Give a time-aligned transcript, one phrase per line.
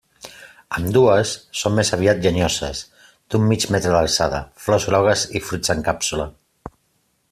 [0.77, 2.81] Ambdues són més aviat llenyoses,
[3.35, 6.31] d'un mig metre d'alçada, flors grogues i fruits en càpsula.